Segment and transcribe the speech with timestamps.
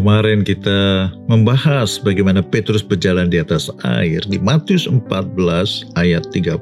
[0.00, 5.36] Kemarin kita membahas bagaimana Petrus berjalan di atas air di Matius 14
[6.00, 6.56] ayat 30.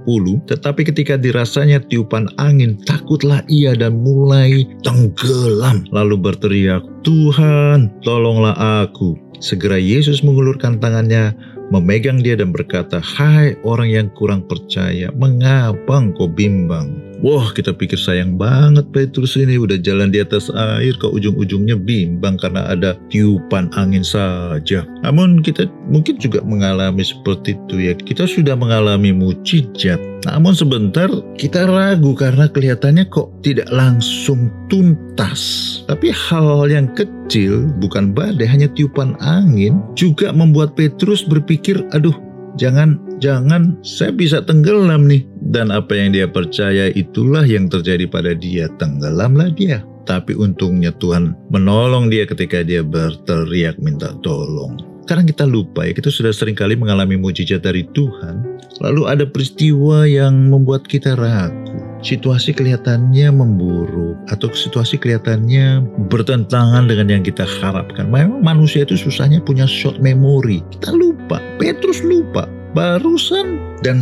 [0.51, 5.87] Tetapi ketika dirasanya tiupan angin, takutlah ia dan mulai tenggelam.
[5.95, 9.15] Lalu berteriak, Tuhan tolonglah aku.
[9.39, 11.31] Segera Yesus mengulurkan tangannya,
[11.71, 17.08] memegang dia dan berkata, Hai orang yang kurang percaya, mengapa engkau bimbang?
[17.19, 22.38] Wah kita pikir sayang banget Petrus ini udah jalan di atas air ke ujung-ujungnya bimbang
[22.38, 24.86] karena ada tiupan angin saja.
[25.02, 27.92] Namun kita mungkin juga mengalami seperti itu ya.
[27.98, 29.98] Kita sudah mengalami mujizat.
[30.30, 35.42] Namun sebentar kita ragu karena kelihatannya kok tidak langsung tuntas.
[35.90, 42.14] Tapi hal yang kecil bukan badai hanya tiupan angin juga membuat Petrus berpikir aduh
[42.59, 48.37] jangan jangan saya bisa tenggelam nih dan apa yang dia percaya itulah yang terjadi pada
[48.37, 54.77] dia tenggelamlah dia tapi untungnya Tuhan menolong dia ketika dia berteriak minta tolong
[55.09, 60.05] karena kita lupa ya kita sudah sering kali mengalami mujizat dari Tuhan lalu ada peristiwa
[60.05, 68.07] yang membuat kita ragu situasi kelihatannya memburuk atau situasi kelihatannya bertentangan dengan yang kita harapkan.
[68.07, 70.62] Memang manusia itu susahnya punya short memory.
[70.79, 72.47] Kita lupa, Petrus lupa.
[72.79, 73.98] Barusan dan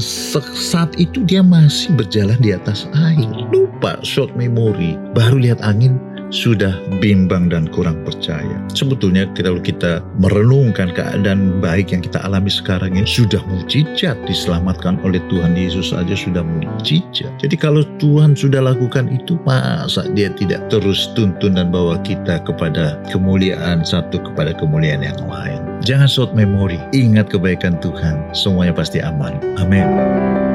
[0.52, 3.24] saat itu dia masih berjalan di atas air.
[3.48, 5.00] Lupa short memory.
[5.16, 5.96] Baru lihat angin
[6.30, 8.56] sudah bimbang dan kurang percaya.
[8.72, 15.22] Sebetulnya kalau kita merenungkan keadaan baik yang kita alami sekarang ini sudah mujizat diselamatkan oleh
[15.30, 17.30] Tuhan Yesus saja sudah mujizat.
[17.40, 22.98] Jadi kalau Tuhan sudah lakukan itu masa dia tidak terus tuntun dan bawa kita kepada
[23.10, 25.60] kemuliaan satu kepada kemuliaan yang lain.
[25.86, 29.38] Jangan short memory, ingat kebaikan Tuhan, semuanya pasti aman.
[29.60, 30.45] Amin.